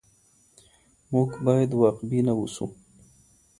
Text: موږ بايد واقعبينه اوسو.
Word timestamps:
موږ 1.11 1.29
بايد 1.45 1.71
واقعبينه 1.81 2.33
اوسو. 2.37 2.65